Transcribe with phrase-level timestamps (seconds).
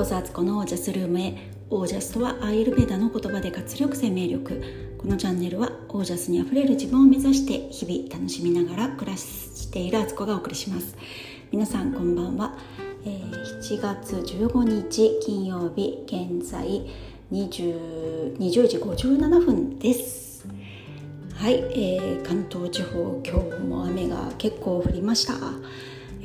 [0.00, 1.34] こそアツコのオージャスルームへ。
[1.68, 4.96] オージャスとはアイルベダの言葉で活力生命力。
[4.96, 10.96] このチャンネルはオージャスにあふれる自分を目指して日々楽しみながら暮らしているアツコがお送りします。
[11.52, 12.56] 皆さんこんばんは、
[13.04, 16.88] えー、7月15日金曜日現在
[17.30, 20.48] 20, 20時57分です。
[21.34, 25.34] はい、えー、関東地方今日も雨が結構降りました。
[25.34, 25.38] や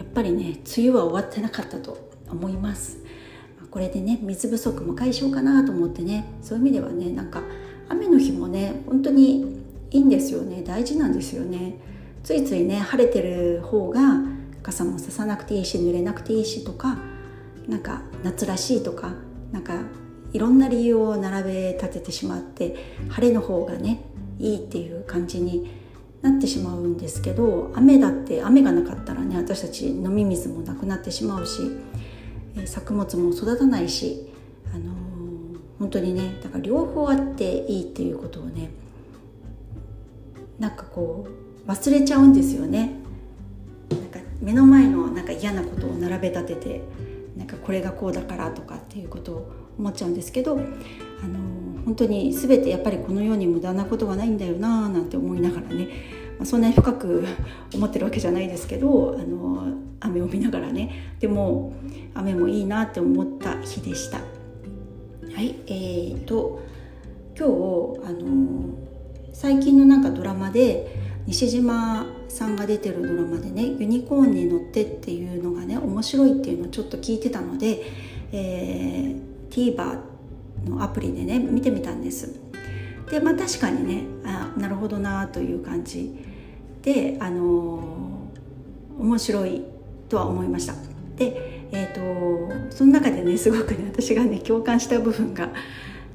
[0.02, 3.05] っぱりね梅雨は終わってなかったと思います。
[3.76, 6.24] これでね水不足も解消かなと思ってね。
[6.42, 7.42] そういう意味ではねなんか
[7.90, 9.62] 雨の日もね本当に
[9.92, 10.64] いいんですよね。
[10.66, 11.76] 大事なんですよね。
[12.24, 14.22] ついついね晴れてる方が
[14.64, 17.00] 傘もささなくていいし濡れなくていいしとか
[17.68, 19.12] なんか夏らしいとか
[19.52, 19.74] なんか
[20.32, 22.78] いろんな理由を並べ立ててしまって
[23.10, 24.06] 晴れの方がね
[24.40, 25.70] いいっていう感じに
[26.22, 31.60] なってしまうんですけど雨だって雨がなかったらね私たち飲み水もなくなってしまうし
[32.66, 34.32] 作物も育たないし、
[34.74, 34.96] あのー、
[35.80, 38.70] 本当にねだから両方あっていいっていうことをね
[40.58, 41.28] なんかこ
[41.66, 42.92] う忘れちゃうんですよね。
[43.90, 46.82] なんか目の前のなんか嫌なことを並べ立てて
[47.36, 55.90] なんかこれがこうだからとかっていうことを思っちゃうんですけど、あのー、本当に全てやっぱりこの世に無駄なことはないんだよななんて思いながらね、
[56.44, 57.26] そんなに深く
[57.74, 61.16] 思ってるわけじゃないですけどあの雨を見ながらね。
[61.20, 61.74] でも
[62.14, 64.18] 雨もいいなって思った日でした。
[64.18, 66.62] はいえーと
[67.38, 68.86] 今日あの
[69.34, 70.96] 最近のなんかドラマで
[71.28, 77.84] 西島さんが出てるドラマでね「ユニコーンに乗って」っていうのがね面白いっていうのをちょっと聞いてたので、
[78.32, 80.00] えー、TVer
[80.66, 82.45] のアプリでね見てみたんです。
[83.10, 86.16] でまあ確かにねあなるほどなという感じ。
[86.82, 89.64] であのー、面白い
[90.08, 90.74] とは思いました。
[91.18, 95.50] でえーと、その中でねすごくね私がね共感した部分が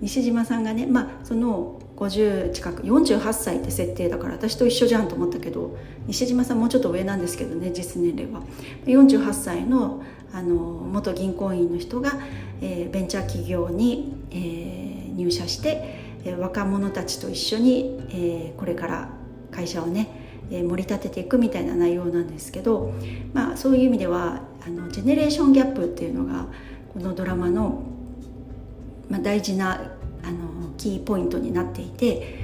[0.00, 5.76] 西島さんがねまあその50近く48歳って設定だから私と一緒じゃんと思ったけど
[6.06, 8.42] 西島さんもうちょっと上なんですけどね実年齢は。
[8.86, 12.12] 48歳のあの元銀行員の人が、
[12.60, 19.08] えー、ベンチャー企業に、えー、入社して若者たちと一緒に、これから
[19.50, 20.08] 会社をね
[20.50, 22.92] 盛り立てていくみたいな内容なんですけど、
[23.32, 26.46] まあ、そういう意味ではあのジェネレーションギャップっていうのが
[26.92, 27.82] このドラマの、
[29.08, 29.92] まあ、大事な
[30.22, 32.38] あのキーポイントになっていて、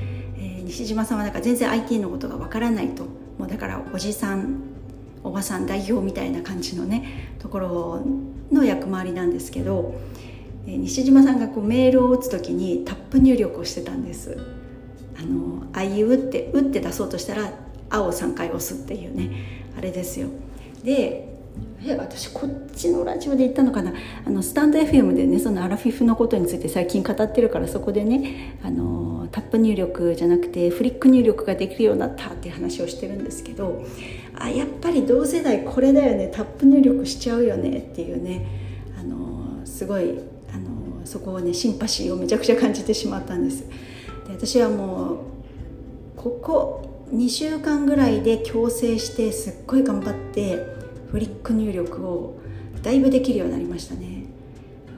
[0.65, 3.05] 西島さんはなんか全然 IT のことがわからないと
[3.39, 4.63] もうだからおじさん
[5.23, 8.03] おばさん代表みたいな感じのねところ
[8.51, 9.95] の役回りなんですけど
[10.67, 14.37] 西島さんがこうメールを打つ時にタップ入力をしてたんです。
[15.19, 17.53] あの「あいう」って打って出そうとしたら
[17.89, 19.31] 「あ」を3回押すっていうね
[19.79, 20.29] あれですよ。
[20.85, 21.29] で
[21.87, 23.93] え私こっちのラジオで言ったのかな？
[24.27, 33.85] あのスタンド FM でねそのアラフィフのことについて最近語ってるからそこでねあのタップ入力じゃなくてフリック入力ができるようになったっていう話をしてるんですけど
[34.35, 38.47] あやっぱり同世代これだよねタップ入力しちゃうよねっていうね
[38.99, 40.19] あのすごい
[41.07, 43.65] そこをねシンパシーをめちゃくちゃ感じてしまったんです。
[44.27, 45.19] で私はもう
[46.17, 50.57] ここ2週間ぐらいで矯正してすっごい頑張って
[51.11, 52.39] フリック入力を
[52.83, 54.25] だいぶできるようになりましたね。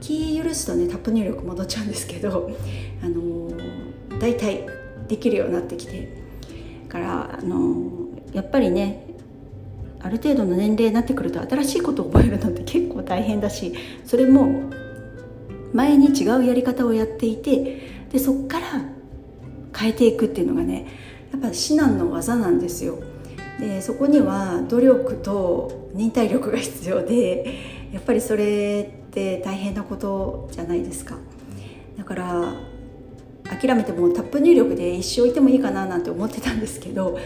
[0.01, 2.49] 気許すとねタップ入力戻っちゃうんですけど
[3.03, 4.65] あのー、大体
[5.07, 6.19] できるようになってきて。
[6.89, 9.05] からあのー、やっぱりね
[10.01, 13.73] ある程度の年齢になってくると新しいことを覚えるのって結構大変だし
[14.05, 14.69] それも
[15.73, 18.67] 前に違うやり方をやっていてでそっから
[19.77, 20.87] 変えていくっていうのがね
[21.31, 22.99] やっぱ至難の技なんですよ。
[23.59, 27.57] でそこには努力と忍耐力が必要で
[27.91, 31.17] やっぱりそれって大変なことじゃないですか。
[31.97, 32.53] だから
[33.43, 37.17] 諦めてもタップ入力で一生いてもいいかななんて思ってたんですけど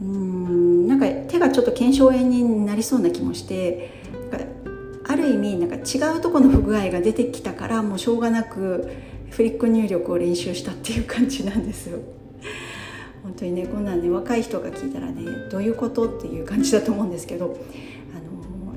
[0.00, 3.90] うんなんか手がちょっと腱鞘炎になりそうな気もして
[5.24, 8.90] る意味なんか違うとこの不具合が出てきたからもうしょうがなく
[9.30, 11.98] フリック入力を練習したっていう感じなんですよ。
[13.22, 17.56] 本当にねこんなんね若い人が聞いたらねどういうことっていう感じだと思うんですけど、
[18.14, 18.74] あの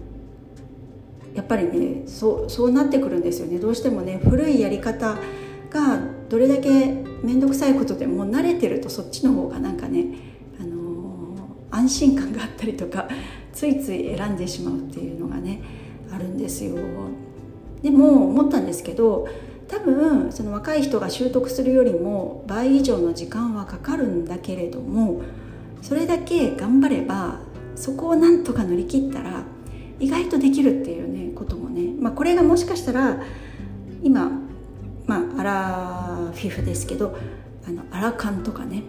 [1.36, 5.18] やっぱりねそうそうなってくるんですよねどうしてもね古いやり方
[5.70, 6.70] がどれだけ
[7.24, 10.06] 面倒くさいことでも慣れてるとそっちの方がなんかね、
[10.60, 11.36] あの
[11.70, 13.10] 安心感があったりとか
[13.54, 15.62] ついつい選んでしまうっていうのがね
[16.18, 16.76] あるんですよ。
[17.82, 19.28] でも思ったんですけど
[19.68, 25.22] 多分その若い人が習得するよりも倍以上の時間はかかるんだけれども
[25.82, 27.40] それだけ頑張れば
[27.76, 29.44] そこをなんとか乗り切ったら
[30.00, 33.22] 意外とできるっていうねこともね、まあ、これがもしかしたら
[34.02, 34.32] 今
[35.06, 37.16] まあアラフィフですけど
[37.68, 38.84] あのアラカンとかね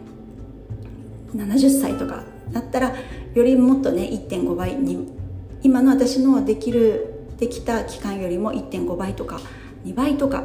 [1.34, 2.94] 70歳とかだったら
[3.34, 5.12] よりもっとね1.5倍に
[5.62, 7.07] 今の私のできる
[7.38, 9.40] できた期間よりも1.5倍とか
[9.85, 10.44] 2倍とか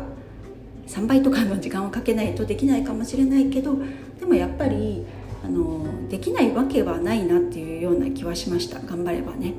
[0.88, 3.75] 3倍とかの時間をかけないとできないかもしれないけど
[4.19, 5.06] でもやっぱり
[5.44, 8.80] あのできないわけはないなっていうような気はしました。
[8.80, 9.54] 頑張ればね。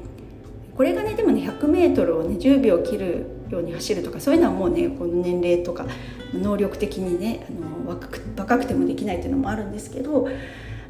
[0.76, 5.86] これがねでもね 100m をね10秒切るように走るとかそういうのはもうねこの年齢とか
[6.32, 10.28] 能力的にねあの若く若くてもできないっていうのもあるんですけど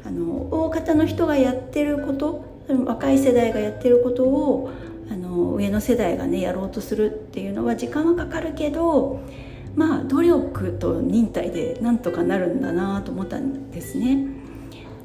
[0.05, 2.45] あの大方の人がやってること
[2.85, 4.71] 若い世代がやってることを
[5.35, 9.21] 上の世代がねやろうとするっていうのは時間はかかるけど
[9.75, 14.27] まあ努力と忍耐でなんとかなるんだなと思ったんですね。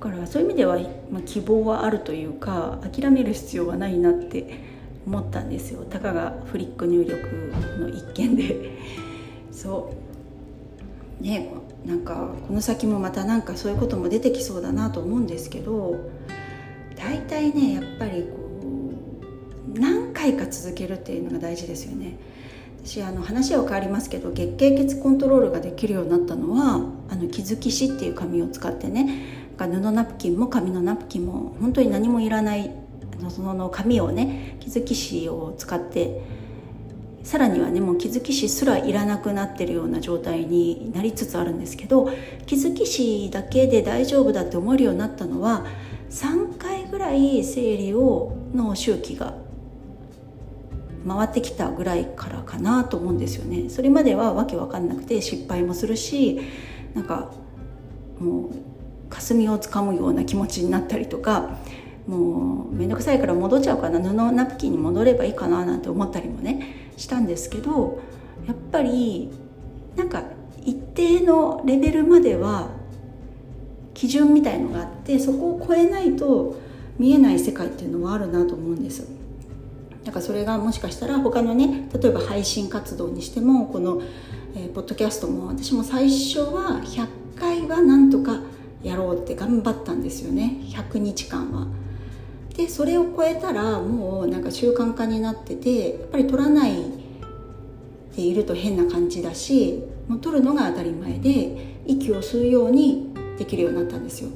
[0.01, 0.79] だからそういう意味では、
[1.11, 4.61] まあ、希望はあるというか諦める必要はないなって
[5.07, 5.85] 思ったんですよ。
[5.85, 8.79] たかがフリック入力の一件で。
[9.53, 9.93] そ
[11.21, 11.23] う。
[11.23, 11.51] ね
[11.85, 15.97] なんかこの先もまたなんかそういうことも出てきそうだなと思うんですけど
[16.97, 18.50] 大体ねやっぱりこう
[20.21, 22.17] 回か続けるっていうのが大事ですよね。
[22.85, 26.81] 私あの話は変わりますけど月経血コントロールができるようになったのは
[27.11, 29.41] あの気づき紙っていう紙を使ってね。
[29.59, 32.71] 布ナプキンも紙のナプキンも本当に何もいらない
[33.29, 36.23] その紙をね気づき紙を使って
[37.23, 42.09] さらにはねもう気づき紙すらいらなくなってるような状態になりつつあるんですけど
[42.47, 45.67] 気づき紙だけで大丈夫だって思えるようになったのは
[46.09, 49.35] 3回ぐらい生理をの周期が
[51.17, 56.41] 回ってきたぐらいからかなと思うんですよねそれまではわけわかんなくて失敗もするし
[56.95, 57.33] なんか
[58.21, 58.51] もう
[59.09, 61.59] 霞をつかむような気持ちになったりとか
[62.07, 68.01] もう面倒くさいから戻っちゃうかな布ナプキンに戻ればいいかななんて思ったりもねしたんですけど
[68.47, 69.31] やっぱり
[69.97, 70.23] なんか
[70.65, 72.71] 一定のレベルまでは
[73.95, 76.57] 基準みたいのがあってそこを超えないと
[76.99, 79.20] 見えない世界っていうのはあるなと思うんです。
[80.05, 84.03] だかそれがもしかしたら他のね例えば配信活動にしてもこの、
[84.55, 87.09] えー、ポッドキャストも私も最初は100
[87.39, 88.41] 回はなんとか
[88.83, 91.67] やろうって頑張ったんですよね100日間は。
[92.57, 96.75] でそれを超えたらもうなんか習慣化になっててやっぱり取らない
[98.17, 104.31] でいると変な感じだしもう取るのが当たり前で息を吸うようにできるようになったんですよ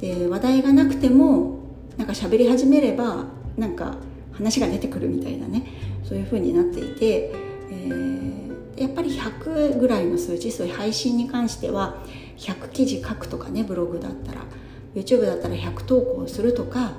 [0.00, 1.60] で話題がなくても
[1.96, 3.26] なんか喋り始めれば
[3.56, 3.94] なんか
[4.32, 5.66] 話が出てくるみたいなね
[6.04, 7.32] そういう風になっていて、
[7.70, 11.96] えー、やっぱり100ぐらいの数字そういう配信に関しては
[12.38, 14.42] 100記事書くとかねブログだったら
[14.94, 16.92] YouTube だったら100投稿するとか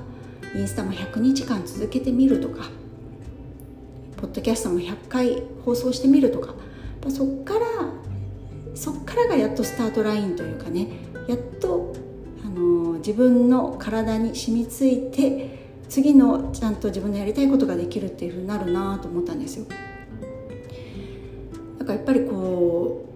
[0.54, 2.68] インスタも100日間続けてみるとか
[4.16, 6.54] ポッドキャストも100回放送してみるとか
[7.10, 7.60] そっから
[8.74, 10.88] そっからがやっとスタートラインというかね
[11.28, 11.94] やっと、
[12.44, 15.53] あの自分の体に染みついて
[15.88, 19.66] 次のちゃんと自分のやりたいことができるっていうふうになるなと思ったんですよ。
[21.78, 23.06] だからやっぱりこ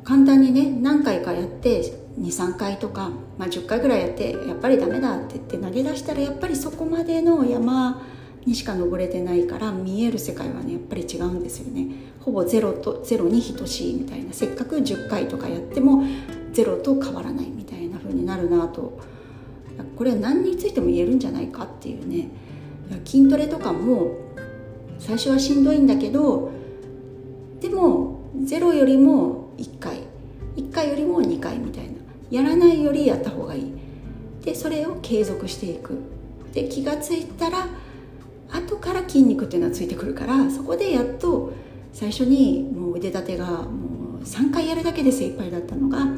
[0.00, 1.82] う簡単にね何回かやって
[2.20, 8.02] 23回とか、まあ、10回ぐらいやってやっぱりダメだって言って投げ出したらやっぱりそこまでの山
[8.44, 11.86] にしか登れてないから見える世界はねやっぱり違うんですよね
[12.20, 16.04] ほぼゼロとゼロに等しいみたいなせっかく10回とかやっても
[16.52, 19.00] ゼロと変わらないみたいな風になるなと
[19.96, 22.28] これは何についても言えるんじゃないかっていうね。
[23.04, 24.16] 筋トレとかも
[24.98, 26.50] 最初はしんどいんだけど
[27.60, 29.98] でもゼロよりも1回。
[30.56, 31.92] 1回よりも2回みたいな。
[32.30, 33.72] やらないよりやった方がいい。
[34.44, 35.98] でそれを継続していく。
[36.52, 37.66] で気が付いたら
[38.50, 41.52] 後から筋肉っていうのはついてくるからそこでやっと
[41.92, 46.16] 最初にもう腕立てがもう3回やるだけで精一杯だったのが本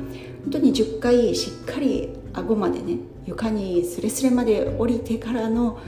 [0.51, 5.79] 当に10回しっかり顎までね床にスレスレまで降りてからの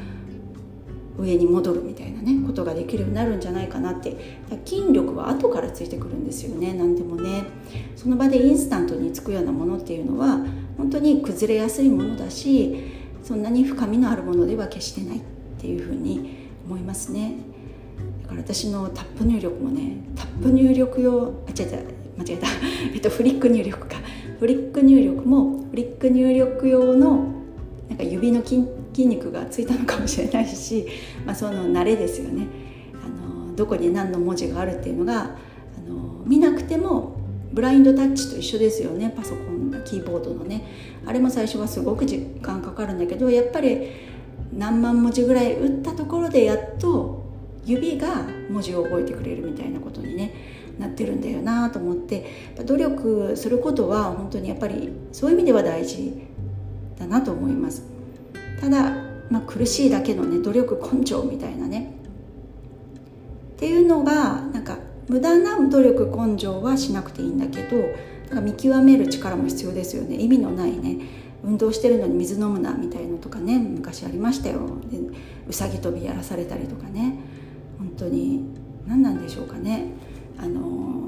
[1.19, 4.17] 上に戻るみたいなねことができるようになるんじゃないかなって。
[4.65, 7.45] 筋力は後からついてくるんですよね何でもね。
[7.97, 10.41] その場でインスタントにつくようなものっていうのは
[10.77, 15.21] 本当に崩れやすいものだしそんなに深みのあるものでは決してないっ
[15.59, 17.37] ていうふうに思いますね。
[18.23, 22.47] だから私のタップ入力もねタップ入力用あ違う違う間違えた。
[22.95, 23.97] えっとフリック入力か。
[24.39, 27.33] フリック入力もフリック入力用の
[27.89, 28.65] なんか指の筋
[29.07, 30.87] 肉がついたのかもしれないし、
[31.25, 32.47] まあ、その慣れですよね。
[32.95, 35.27] あのどこに何の文字があるっていうのがあ
[35.89, 37.17] の見なくても
[37.53, 39.13] ブラインドタッチと一緒ですよね。
[39.17, 40.65] パソコンのキーボードのね。
[41.07, 43.91] あれも最初はすごく時間かかるんだけどやっぱり
[44.53, 47.25] 何万文字ぐらい打ったところでやっと
[47.65, 50.33] 指が文字を覚えてくれるみたいなことにね
[50.79, 52.27] なってるんだよなと思って
[52.65, 56.13] 努力することは本当にやっぱりそういう意味では大事
[56.99, 57.83] だなと思います。
[58.61, 58.91] ただ、
[59.31, 61.93] まあ、苦しいだけのね努力根性みたいなね。
[63.57, 64.79] っていうのがなんか
[65.09, 67.77] 無駄な努力根性はしなくていいんだけど
[68.29, 70.17] なんか見極める力も必要ですよね。
[70.17, 70.99] 意味のないね。
[71.45, 74.61] 運動してるのに水飲むなみたいのとかね昔ありましたよ。
[74.91, 74.99] で
[75.49, 77.19] うさぎ跳びやらされたりとかね。
[77.79, 78.45] 本当に
[78.87, 79.87] 何なんでしょうかね。
[80.39, 81.07] あの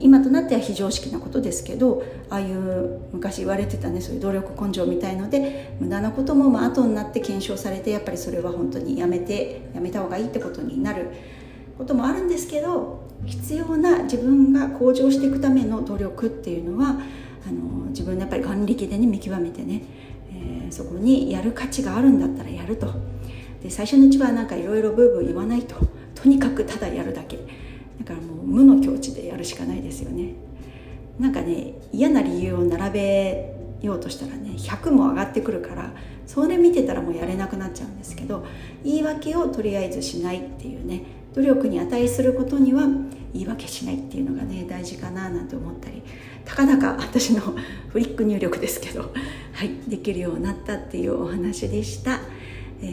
[0.00, 11.10] 今となっては非常識なことですけどああいう昔言われてたねそういう努力根性みたいので無駄なこともまあ後になって検証されてやっぱりそれは本当にやめてやめた方がいいってことになる
[11.76, 16.98] こともあるんですけど必要な自分が向上していくための努力っていうのは
[17.46, 19.82] あの自分のやっぱり眼力でね見極めてね、
[20.32, 22.88] えー、そこにやる価値があるんだったらやると。
[23.62, 25.76] で最初のうちはなんかいろいろブーブー言わないと。
[26.14, 27.38] とにかくただやるだけ。
[28.00, 30.34] だからもう無の境地でやるしかないですよね
[31.18, 35.92] なんかね嫌な理由を並べようとしたらね100も上がってくるから
[36.26, 38.44] それ見てたらもうやれなくなっちゃうんですけど
[38.84, 41.02] 言い訳をとりあえずしないっていうね
[41.34, 42.82] 努力に値することには
[43.32, 46.02] 言い訳しないっていうのがね大事かななんて思ったり
[46.44, 47.40] たかだか私の
[47.88, 49.12] フリック入力ですけど
[49.52, 52.20] はいできるようになったっていうお話でした。
[52.82, 52.84] え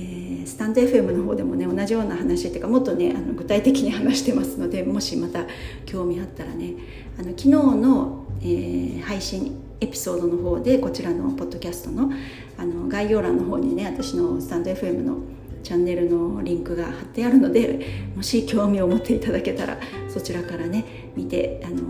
[0.43, 5.45] ー、スタンド FM の方でもね同じような話っていうかもっとねあの具体的に話してますのでもしまた
[5.85, 6.73] 興味あったらね
[7.17, 12.11] あの昨日の、えー、配信エピソードの方でこちらのポッドキャストの
[12.57, 15.19] あの概要欄の方にね私のスタンド FM の
[15.63, 19.77] チャンネルのリンクが貼ってあるのでもし興味を持っていただけたら
[20.07, 21.81] そちらからね見て、あのー、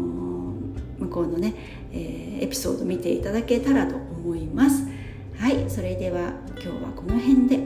[1.00, 1.54] 向こうのね、
[1.94, 4.97] えー、エピソード見ていただけたらと思います。
[5.40, 7.58] はいそれでは今日はこの辺で。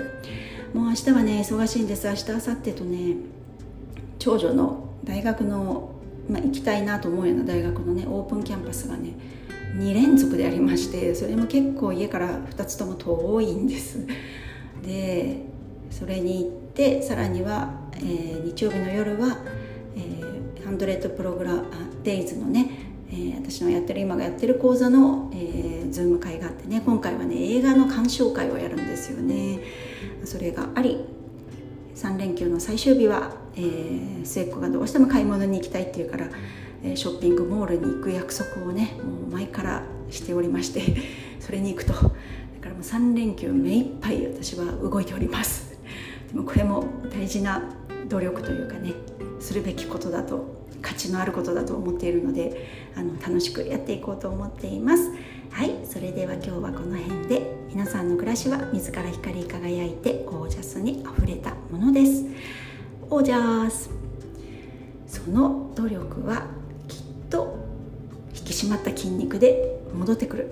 [0.74, 2.08] もう明日はね忙しいんです。
[2.08, 3.16] 明日明後日とね
[4.20, 5.92] 長女の大学の、
[6.30, 9.14] まあ、行きたいなと思うような大学のねオープンキャンパスがね
[9.76, 14.06] 2連続でありましてそれも結構家から2つとも遠いんです。
[14.84, 15.46] で
[15.90, 19.38] それに行ってさらには、えー、日曜日の夜は、
[19.96, 21.66] えー、ハンドレッドプログラム
[22.04, 22.70] デイズのね、
[23.10, 25.38] えー、私のやってる今がやってる講座の、え、
[25.92, 29.60] ズーム会があってね今回はね映画の鑑賞会をやるんですよね
[30.24, 31.06] それがあり
[31.96, 36.30] 3連休の最終日は、えー、末っ子がどうしても買い物に行きたいっていうから、
[36.84, 40.82] え、ショッピングモールに行く約束をねもう前からしておりまして
[41.40, 42.10] それに行くとだか
[42.66, 45.78] らもう3連休目いっぱい私は動いております
[46.32, 47.62] でもこれも大事な
[48.08, 48.94] 努力というかね
[49.40, 55.12] するべきことだと価値のあることだと思っているのであの楽しくやっていこうと思っています。
[55.52, 62.26] はいそれでは今日はこの辺で皆さんの暮らしは自ら光り輝いてオージャスにあふれたものです。
[63.10, 63.90] オージャス。
[65.08, 66.48] その努力は
[66.88, 67.58] きっと
[68.34, 70.52] 引き締まった筋肉で戻ってくる。